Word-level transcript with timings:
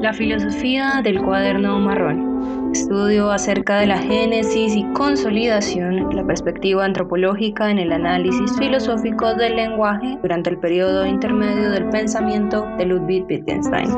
La 0.00 0.12
filosofía 0.12 1.00
del 1.02 1.22
cuaderno 1.22 1.78
marrón. 1.78 2.70
Estudio 2.72 3.30
acerca 3.30 3.78
de 3.78 3.86
la 3.86 3.98
génesis 3.98 4.76
y 4.76 4.84
consolidación 4.92 6.10
de 6.10 6.16
la 6.16 6.26
perspectiva 6.26 6.84
antropológica 6.84 7.70
en 7.70 7.78
el 7.78 7.92
análisis 7.92 8.58
filosófico 8.58 9.34
del 9.34 9.56
lenguaje 9.56 10.18
durante 10.20 10.50
el 10.50 10.58
periodo 10.58 11.06
intermedio 11.06 11.70
del 11.70 11.88
pensamiento 11.88 12.66
de 12.76 12.84
Ludwig 12.84 13.24
Wittgenstein. 13.26 13.88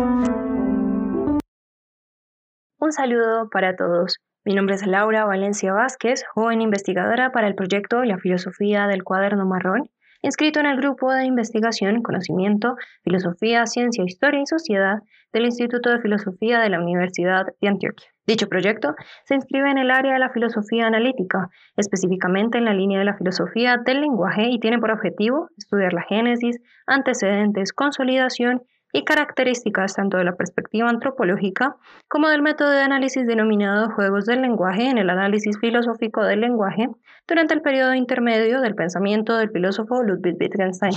Un 2.79 2.93
saludo 2.93 3.51
para 3.51 3.75
todos. 3.75 4.19
Mi 4.45 4.55
nombre 4.55 4.77
es 4.77 4.87
Laura 4.87 5.25
Valencia 5.25 5.73
Vázquez, 5.73 6.25
joven 6.33 6.63
investigadora 6.63 7.33
para 7.33 7.49
el 7.49 7.57
proyecto 7.57 8.05
La 8.05 8.19
filosofía 8.19 8.87
del 8.87 9.03
cuaderno 9.03 9.47
marrón 9.47 9.91
inscrito 10.23 10.61
en 10.61 10.67
el 10.67 10.77
grupo 10.77 11.13
de 11.13 11.25
investigación 11.25 12.03
Conocimiento, 12.03 12.77
Filosofía, 13.05 13.67
Ciencia, 13.67 14.05
Historia 14.05 14.41
y 14.41 14.47
Sociedad 14.47 15.03
del 15.33 15.45
Instituto 15.45 15.91
de 15.91 16.01
Filosofía 16.01 16.61
de 16.61 16.71
la 16.71 16.81
Universidad 16.81 17.47
de 17.61 17.69
Antioquia. 17.69 18.09
Dicho 18.27 18.49
proyecto 18.49 18.95
se 19.25 19.35
inscribe 19.35 19.71
en 19.71 19.79
el 19.79 19.91
área 19.91 20.13
de 20.13 20.19
la 20.19 20.31
filosofía 20.31 20.87
analítica, 20.87 21.49
específicamente 21.77 22.59
en 22.59 22.67
la 22.67 22.75
línea 22.75 22.99
de 22.99 23.07
la 23.07 23.17
filosofía 23.17 23.79
del 23.79 24.01
lenguaje 24.03 24.49
y 24.51 24.61
tiene 24.61 24.79
por 24.79 24.91
objetivo 24.91 25.49
estudiar 25.57 25.93
la 25.93 26.03
génesis, 26.03 26.61
antecedentes, 26.87 27.73
consolidación 27.73 28.63
y 28.93 29.05
características 29.05 29.95
tanto 29.95 30.17
de 30.17 30.25
la 30.25 30.37
perspectiva 30.37 30.89
antropológica 30.89 31.77
como 32.09 32.29
del 32.29 32.43
método 32.43 32.71
de 32.71 32.81
análisis 32.81 33.27
denominado 33.27 33.91
juegos 33.91 34.27
del 34.27 34.43
lenguaje 34.43 34.89
en 34.89 34.99
el 34.99 35.11
análisis 35.11 35.59
filosófico 35.59 36.25
del 36.25 36.41
lenguaje 36.41 36.89
durante 37.27 37.55
el 37.55 37.63
periodo 37.63 37.95
intermedio 37.95 38.61
del 38.61 38.75
pensamiento 38.75 39.37
del 39.37 39.51
filósofo 39.51 40.03
Ludwig 40.03 40.37
Wittgenstein. 40.41 40.95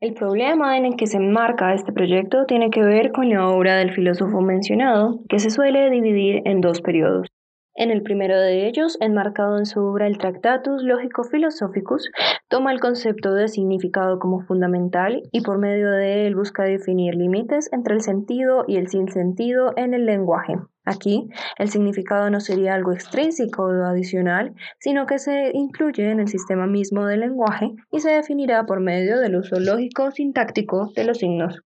El 0.00 0.14
problema 0.14 0.76
en 0.76 0.84
el 0.84 0.96
que 0.96 1.06
se 1.06 1.16
enmarca 1.16 1.74
este 1.74 1.92
proyecto 1.92 2.44
tiene 2.46 2.70
que 2.70 2.82
ver 2.82 3.12
con 3.12 3.30
la 3.30 3.46
obra 3.48 3.76
del 3.76 3.94
filósofo 3.94 4.40
mencionado, 4.40 5.20
que 5.28 5.38
se 5.38 5.50
suele 5.50 5.90
dividir 5.90 6.42
en 6.44 6.60
dos 6.60 6.80
periodos. 6.80 7.28
En 7.74 7.90
el 7.90 8.02
primero 8.02 8.38
de 8.38 8.68
ellos, 8.68 8.98
enmarcado 9.00 9.56
en 9.56 9.64
su 9.64 9.80
obra 9.80 10.06
el 10.06 10.18
Tractatus 10.18 10.82
Lógico-Philosophicus, 10.82 12.10
toma 12.48 12.70
el 12.70 12.80
concepto 12.80 13.32
de 13.32 13.48
significado 13.48 14.18
como 14.18 14.40
fundamental 14.40 15.22
y 15.32 15.40
por 15.40 15.58
medio 15.58 15.90
de 15.90 16.26
él 16.26 16.34
busca 16.34 16.64
definir 16.64 17.14
límites 17.14 17.70
entre 17.72 17.94
el 17.94 18.02
sentido 18.02 18.64
y 18.68 18.76
el 18.76 18.88
sinsentido 18.88 19.72
en 19.76 19.94
el 19.94 20.04
lenguaje. 20.04 20.56
Aquí, 20.84 21.28
el 21.58 21.70
significado 21.70 22.28
no 22.28 22.40
sería 22.40 22.74
algo 22.74 22.92
extrínseco 22.92 23.62
o 23.62 23.84
adicional, 23.84 24.52
sino 24.78 25.06
que 25.06 25.18
se 25.18 25.50
incluye 25.54 26.10
en 26.10 26.20
el 26.20 26.28
sistema 26.28 26.66
mismo 26.66 27.06
del 27.06 27.20
lenguaje 27.20 27.70
y 27.90 28.00
se 28.00 28.10
definirá 28.10 28.66
por 28.66 28.80
medio 28.80 29.18
del 29.18 29.36
uso 29.36 29.58
lógico-sintáctico 29.58 30.92
de 30.94 31.04
los 31.04 31.18
signos. 31.18 31.62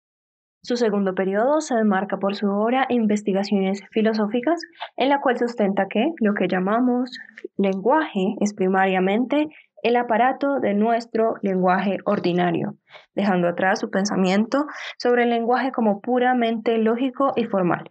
Su 0.65 0.79
segundo 0.79 1.15
periodo 1.15 1.61
se 1.61 1.75
demarca 1.75 2.17
por 2.17 2.37
su 2.37 2.49
obra 2.49 2.87
Investigaciones 2.89 3.83
filosóficas, 3.91 4.59
en 4.97 5.11
la 5.11 5.21
cual 5.21 5.37
sustenta 5.37 5.89
que 5.91 6.15
lo 6.21 6.33
que 6.33 6.49
llamamos 6.49 7.11
lenguaje 7.59 8.35
es 8.41 8.55
primariamente 8.55 9.49
el 9.83 9.97
aparato 9.97 10.61
de 10.61 10.73
nuestro 10.73 11.35
lenguaje 11.43 11.99
ordinario, 12.07 12.77
dejando 13.15 13.47
atrás 13.47 13.79
su 13.79 13.91
pensamiento 13.91 14.65
sobre 14.97 15.25
el 15.25 15.29
lenguaje 15.29 15.71
como 15.71 16.01
puramente 16.01 16.79
lógico 16.79 17.35
y 17.37 17.45
formal. 17.45 17.91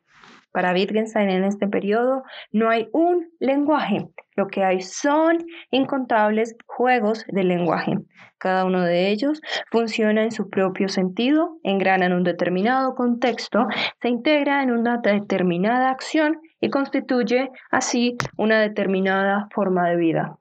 Para 0.54 0.72
Wittgenstein 0.72 1.32
en 1.32 1.44
este 1.44 1.68
periodo 1.68 2.24
no 2.52 2.70
hay 2.70 2.88
un 2.94 3.28
lenguaje, 3.40 4.08
lo 4.36 4.48
que 4.48 4.64
hay 4.64 4.82
son 4.82 5.40
incontables 5.72 6.56
juegos 6.68 7.26
de 7.28 7.44
lenguaje. 7.44 7.98
Cada 8.38 8.64
uno 8.66 8.84
de 8.84 9.10
ellos 9.10 9.42
funciona 9.72 10.24
en 10.24 10.32
su 10.32 10.52
propio 10.52 10.90
sentido, 10.90 11.58
engranan 11.64 12.14
un 12.14 12.24
determinado 12.24 12.94
contexto, 12.94 13.66
se 14.00 14.10
integra 14.10 14.62
en 14.62 14.72
una 14.72 15.00
determinada 15.00 15.90
acción 15.90 16.40
y 16.62 16.70
constituye 16.70 17.50
así 17.72 18.16
una 18.38 18.62
determinada 18.62 19.48
forma 19.56 19.90
de 19.90 19.96
vida. 19.96 20.38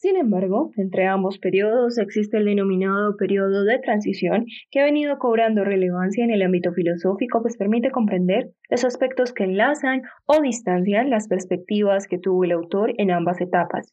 Sin 0.00 0.16
embargo, 0.16 0.70
entre 0.76 1.08
ambos 1.08 1.40
periodos 1.40 1.98
existe 1.98 2.36
el 2.36 2.44
denominado 2.44 3.16
periodo 3.16 3.64
de 3.64 3.80
transición 3.80 4.46
que 4.70 4.78
ha 4.78 4.84
venido 4.84 5.18
cobrando 5.18 5.64
relevancia 5.64 6.22
en 6.22 6.30
el 6.30 6.42
ámbito 6.42 6.72
filosófico, 6.72 7.42
pues 7.42 7.56
permite 7.56 7.90
comprender 7.90 8.50
los 8.70 8.84
aspectos 8.84 9.32
que 9.32 9.42
enlazan 9.42 10.02
o 10.24 10.40
distancian 10.40 11.10
las 11.10 11.26
perspectivas 11.26 12.06
que 12.06 12.20
tuvo 12.20 12.44
el 12.44 12.52
autor 12.52 12.94
en 12.96 13.10
ambas 13.10 13.40
etapas. 13.40 13.92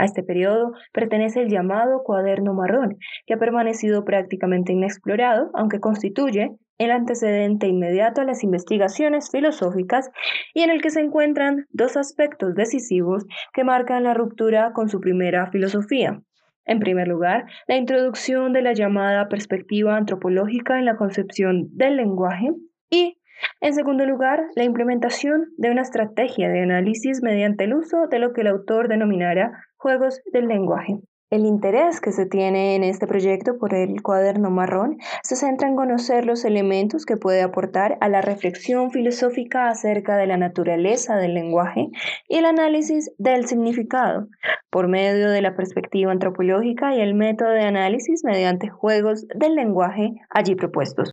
A 0.00 0.06
este 0.06 0.22
periodo 0.22 0.72
pertenece 0.94 1.42
el 1.42 1.50
llamado 1.50 2.02
cuaderno 2.02 2.54
marrón, 2.54 2.96
que 3.26 3.34
ha 3.34 3.38
permanecido 3.38 4.02
prácticamente 4.06 4.72
inexplorado, 4.72 5.50
aunque 5.52 5.78
constituye 5.78 6.56
el 6.78 6.90
antecedente 6.90 7.66
inmediato 7.66 8.22
a 8.22 8.24
las 8.24 8.42
investigaciones 8.42 9.28
filosóficas 9.30 10.10
y 10.54 10.62
en 10.62 10.70
el 10.70 10.80
que 10.80 10.88
se 10.88 11.00
encuentran 11.00 11.66
dos 11.68 11.98
aspectos 11.98 12.54
decisivos 12.54 13.26
que 13.52 13.62
marcan 13.62 14.04
la 14.04 14.14
ruptura 14.14 14.72
con 14.72 14.88
su 14.88 15.00
primera 15.00 15.50
filosofía. 15.50 16.22
En 16.64 16.78
primer 16.78 17.06
lugar, 17.06 17.44
la 17.68 17.76
introducción 17.76 18.54
de 18.54 18.62
la 18.62 18.72
llamada 18.72 19.28
perspectiva 19.28 19.98
antropológica 19.98 20.78
en 20.78 20.86
la 20.86 20.96
concepción 20.96 21.68
del 21.76 21.98
lenguaje 21.98 22.48
y, 22.88 23.20
en 23.60 23.74
segundo 23.74 24.06
lugar, 24.06 24.46
la 24.56 24.64
implementación 24.64 25.48
de 25.58 25.70
una 25.70 25.82
estrategia 25.82 26.48
de 26.48 26.62
análisis 26.62 27.22
mediante 27.22 27.64
el 27.64 27.74
uso 27.74 28.06
de 28.10 28.18
lo 28.18 28.32
que 28.32 28.40
el 28.40 28.46
autor 28.46 28.88
denominara 28.88 29.66
juegos 29.80 30.20
del 30.30 30.46
lenguaje. 30.46 30.98
El 31.30 31.46
interés 31.46 32.00
que 32.00 32.12
se 32.12 32.26
tiene 32.26 32.74
en 32.74 32.82
este 32.82 33.06
proyecto 33.06 33.56
por 33.56 33.72
el 33.72 34.02
cuaderno 34.02 34.50
marrón 34.50 34.98
se 35.22 35.36
centra 35.36 35.68
en 35.68 35.76
conocer 35.76 36.26
los 36.26 36.44
elementos 36.44 37.06
que 37.06 37.16
puede 37.16 37.40
aportar 37.40 37.96
a 38.00 38.08
la 38.08 38.20
reflexión 38.20 38.90
filosófica 38.90 39.68
acerca 39.68 40.16
de 40.16 40.26
la 40.26 40.36
naturaleza 40.36 41.16
del 41.16 41.34
lenguaje 41.34 41.86
y 42.28 42.36
el 42.36 42.44
análisis 42.44 43.12
del 43.16 43.46
significado, 43.46 44.26
por 44.70 44.88
medio 44.88 45.30
de 45.30 45.40
la 45.40 45.54
perspectiva 45.54 46.12
antropológica 46.12 46.94
y 46.94 47.00
el 47.00 47.14
método 47.14 47.50
de 47.50 47.62
análisis 47.62 48.22
mediante 48.24 48.68
juegos 48.68 49.26
del 49.34 49.54
lenguaje 49.54 50.10
allí 50.30 50.56
propuestos. 50.56 51.12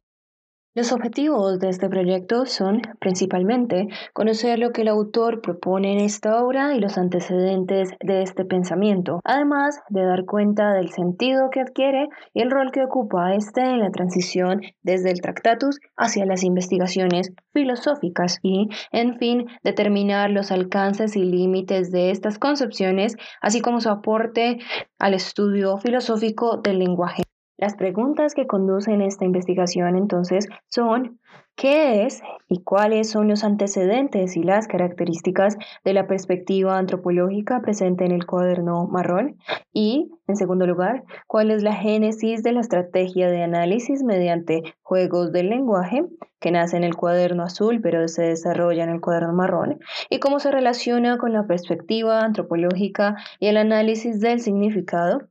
Los 0.77 0.91
objetivos 0.91 1.57
de 1.57 1.69
este 1.69 1.89
proyecto 1.89 2.45
son 2.45 2.83
principalmente 2.99 3.87
conocer 4.13 4.59
lo 4.59 4.73
que 4.73 4.83
el 4.83 4.89
autor 4.89 5.41
propone 5.41 5.93
en 5.93 6.01
esta 6.01 6.39
obra 6.43 6.75
y 6.75 6.79
los 6.79 6.99
antecedentes 6.99 7.89
de 7.99 8.21
este 8.21 8.45
pensamiento, 8.45 9.19
además 9.23 9.79
de 9.89 10.05
dar 10.05 10.25
cuenta 10.25 10.73
del 10.73 10.91
sentido 10.91 11.49
que 11.49 11.61
adquiere 11.61 12.09
y 12.31 12.43
el 12.43 12.51
rol 12.51 12.69
que 12.71 12.83
ocupa 12.83 13.33
este 13.33 13.61
en 13.61 13.79
la 13.79 13.89
transición 13.89 14.61
desde 14.83 15.09
el 15.09 15.19
Tractatus 15.19 15.79
hacia 15.95 16.27
las 16.27 16.43
investigaciones 16.43 17.33
filosóficas 17.53 18.37
y, 18.43 18.69
en 18.91 19.17
fin, 19.17 19.47
determinar 19.63 20.29
los 20.29 20.51
alcances 20.51 21.15
y 21.15 21.23
límites 21.23 21.91
de 21.91 22.11
estas 22.11 22.37
concepciones, 22.37 23.15
así 23.41 23.61
como 23.61 23.81
su 23.81 23.89
aporte 23.89 24.59
al 24.99 25.15
estudio 25.15 25.79
filosófico 25.79 26.57
del 26.57 26.77
lenguaje. 26.77 27.26
Las 27.57 27.75
preguntas 27.75 28.35
que 28.35 28.45
conducen 28.45 29.01
esta 29.01 29.25
investigación 29.25 29.95
entonces 29.95 30.47
son 30.67 31.19
¿qué 31.55 32.05
es 32.05 32.21
y 32.47 32.61
cuáles 32.61 33.09
son 33.09 33.27
los 33.27 33.43
antecedentes 33.43 34.37
y 34.37 34.43
las 34.43 34.67
características 34.67 35.57
de 35.83 35.93
la 35.93 36.05
perspectiva 36.05 36.77
antropológica 36.77 37.59
presente 37.61 38.05
en 38.05 38.11
el 38.11 38.27
cuaderno 38.27 38.85
marrón? 38.85 39.37
Y, 39.73 40.11
en 40.27 40.35
segundo 40.35 40.67
lugar, 40.67 41.03
¿cuál 41.25 41.49
es 41.49 41.63
la 41.63 41.73
génesis 41.73 42.43
de 42.43 42.51
la 42.51 42.61
estrategia 42.61 43.27
de 43.27 43.41
análisis 43.41 44.03
mediante 44.03 44.61
juegos 44.83 45.31
del 45.31 45.49
lenguaje 45.49 46.05
que 46.39 46.51
nace 46.51 46.77
en 46.77 46.83
el 46.83 46.95
cuaderno 46.95 47.41
azul 47.41 47.81
pero 47.81 48.07
se 48.07 48.21
desarrolla 48.21 48.83
en 48.83 48.91
el 48.91 49.01
cuaderno 49.01 49.33
marrón? 49.33 49.79
¿Y 50.11 50.19
cómo 50.19 50.39
se 50.39 50.51
relaciona 50.51 51.17
con 51.17 51.33
la 51.33 51.47
perspectiva 51.47 52.19
antropológica 52.19 53.15
y 53.39 53.47
el 53.47 53.57
análisis 53.57 54.19
del 54.19 54.41
significado? 54.41 55.27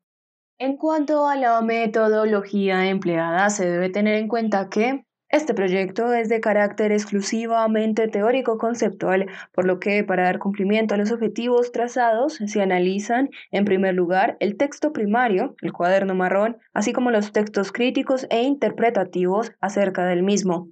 En 0.58 0.78
cuanto 0.78 1.28
a 1.28 1.36
la 1.36 1.60
metodología 1.60 2.88
empleada, 2.88 3.50
se 3.50 3.68
debe 3.68 3.90
tener 3.90 4.14
en 4.14 4.26
cuenta 4.26 4.70
que 4.70 5.04
este 5.28 5.52
proyecto 5.52 6.14
es 6.14 6.30
de 6.30 6.40
carácter 6.40 6.92
exclusivamente 6.92 8.08
teórico-conceptual, 8.08 9.26
por 9.52 9.66
lo 9.66 9.80
que 9.80 10.02
para 10.02 10.22
dar 10.22 10.38
cumplimiento 10.38 10.94
a 10.94 10.96
los 10.96 11.12
objetivos 11.12 11.72
trazados 11.72 12.38
se 12.42 12.62
analizan, 12.62 13.28
en 13.50 13.66
primer 13.66 13.94
lugar, 13.94 14.38
el 14.40 14.56
texto 14.56 14.94
primario, 14.94 15.56
el 15.60 15.74
cuaderno 15.74 16.14
marrón, 16.14 16.56
así 16.72 16.94
como 16.94 17.10
los 17.10 17.32
textos 17.32 17.70
críticos 17.70 18.26
e 18.30 18.42
interpretativos 18.42 19.52
acerca 19.60 20.06
del 20.06 20.22
mismo. 20.22 20.68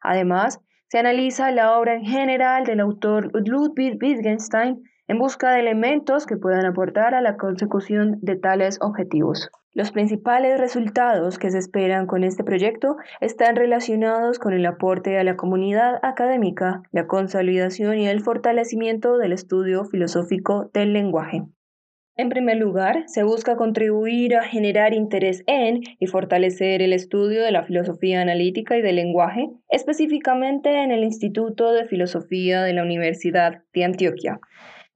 Además, 0.00 0.60
se 0.88 0.98
analiza 0.98 1.50
la 1.50 1.78
obra 1.78 1.94
en 1.94 2.06
general 2.06 2.64
del 2.64 2.80
autor 2.80 3.30
Ludwig 3.34 3.98
Wittgenstein, 4.00 4.82
en 5.08 5.18
busca 5.18 5.52
de 5.52 5.60
elementos 5.60 6.26
que 6.26 6.36
puedan 6.36 6.66
aportar 6.66 7.14
a 7.14 7.20
la 7.20 7.36
consecución 7.36 8.18
de 8.22 8.36
tales 8.36 8.78
objetivos. 8.80 9.50
Los 9.72 9.92
principales 9.92 10.58
resultados 10.58 11.38
que 11.38 11.50
se 11.50 11.58
esperan 11.58 12.06
con 12.06 12.24
este 12.24 12.44
proyecto 12.44 12.96
están 13.20 13.56
relacionados 13.56 14.38
con 14.38 14.54
el 14.54 14.64
aporte 14.64 15.18
a 15.18 15.24
la 15.24 15.36
comunidad 15.36 15.98
académica, 16.02 16.82
la 16.92 17.06
consolidación 17.06 17.98
y 17.98 18.08
el 18.08 18.22
fortalecimiento 18.22 19.18
del 19.18 19.32
estudio 19.32 19.84
filosófico 19.84 20.70
del 20.72 20.94
lenguaje. 20.94 21.42
En 22.18 22.30
primer 22.30 22.56
lugar, 22.56 23.04
se 23.08 23.24
busca 23.24 23.56
contribuir 23.56 24.36
a 24.36 24.44
generar 24.44 24.94
interés 24.94 25.44
en 25.46 25.82
y 25.98 26.06
fortalecer 26.06 26.80
el 26.80 26.94
estudio 26.94 27.42
de 27.42 27.52
la 27.52 27.64
filosofía 27.64 28.22
analítica 28.22 28.78
y 28.78 28.80
del 28.80 28.96
lenguaje, 28.96 29.50
específicamente 29.68 30.82
en 30.82 30.92
el 30.92 31.04
Instituto 31.04 31.72
de 31.72 31.84
Filosofía 31.84 32.62
de 32.62 32.72
la 32.72 32.82
Universidad 32.82 33.64
de 33.74 33.84
Antioquia. 33.84 34.40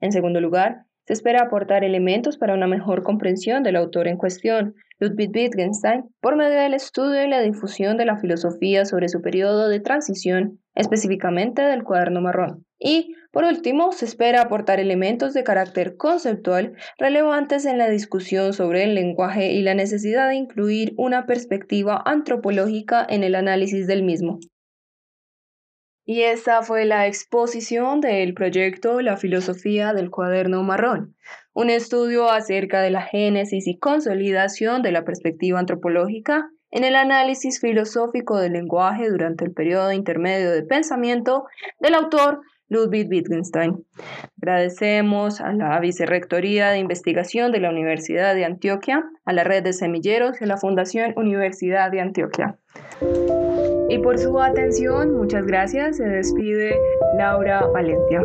En 0.01 0.13
segundo 0.13 0.41
lugar, 0.41 0.85
se 1.07 1.15
espera 1.15 1.43
aportar 1.43 1.83
elementos 1.83 2.39
para 2.39 2.55
una 2.55 2.67
mejor 2.67 3.03
comprensión 3.03 3.63
del 3.63 3.77
autor 3.77 4.07
en 4.07 4.17
cuestión, 4.17 4.75
Ludwig 5.01 5.31
Wittgenstein, 5.35 6.05
por 6.21 6.37
medio 6.37 6.61
del 6.61 6.75
estudio 6.75 7.25
y 7.25 7.29
la 7.29 7.41
difusión 7.41 7.97
de 7.97 8.05
la 8.05 8.17
filosofía 8.19 8.85
sobre 8.85 9.09
su 9.09 9.21
periodo 9.21 9.69
de 9.69 9.81
transición, 9.81 10.61
específicamente 10.75 11.63
del 11.63 11.83
cuaderno 11.83 12.21
marrón. 12.21 12.65
Y, 12.79 13.15
por 13.33 13.45
último, 13.45 13.93
se 13.93 14.05
espera 14.05 14.43
aportar 14.43 14.79
elementos 14.79 15.35
de 15.35 15.43
carácter 15.43 15.97
conceptual 15.97 16.75
relevantes 16.99 17.65
en 17.65 17.79
la 17.79 17.91
discusión 17.91 18.53
sobre 18.53 18.85
el 18.85 18.95
lenguaje 18.95 19.53
y 19.53 19.63
la 19.63 19.75
necesidad 19.75 20.29
de 20.29 20.37
incluir 20.37 20.95
una 20.97 21.27
perspectiva 21.27 22.03
antropológica 22.07 23.05
en 23.09 23.25
el 23.25 23.35
análisis 23.35 23.87
del 23.87 24.03
mismo. 24.03 24.39
Y 26.05 26.23
esta 26.23 26.63
fue 26.63 26.85
la 26.85 27.07
exposición 27.07 28.01
del 28.01 28.35
proyecto 28.35 29.01
La 29.01 29.17
filosofía 29.17 29.93
del 29.93 30.11
cuaderno 30.11 30.63
marrón, 30.63 31.15
un 31.53 31.71
estudio 31.71 32.31
acerca 32.31 32.81
de 32.81 32.91
la 32.91 33.03
génesis 33.03 33.67
y 33.67 33.79
consolidación 33.79 34.83
de 34.83 34.93
la 34.93 35.05
perspectiva 35.05 35.59
antropológica 35.61 36.49
en 36.71 36.85
el 36.85 36.95
análisis 36.95 37.61
filosófico 37.61 38.39
del 38.39 38.53
lenguaje 38.53 39.09
durante 39.11 39.45
el 39.45 39.53
periodo 39.53 39.93
intermedio 39.93 40.51
de 40.51 40.63
pensamiento 40.63 41.45
del 41.81 41.95
autor 41.95 42.41
Ludwig 42.69 43.09
Wittgenstein. 43.11 43.85
Agradecemos 44.41 45.41
a 45.41 45.53
la 45.53 45.79
Vicerrectoría 45.81 46.71
de 46.71 46.79
Investigación 46.79 47.51
de 47.51 47.61
la 47.61 47.71
Universidad 47.71 48.35
de 48.35 48.45
Antioquia, 48.45 49.05
a 49.25 49.33
la 49.33 49.45
Red 49.45 49.65
de 49.65 49.73
Semilleros 49.73 50.41
y 50.41 50.45
a 50.45 50.47
la 50.47 50.57
Fundación 50.57 51.13
Universidad 51.17 51.91
de 51.91 52.01
Antioquia. 52.01 52.57
Y 53.91 53.99
por 53.99 54.19
su 54.19 54.41
atención, 54.41 55.15
muchas 55.15 55.45
gracias. 55.47 55.97
Se 55.97 56.05
despide 56.05 56.79
Laura 57.19 57.67
Valencia. 57.67 58.25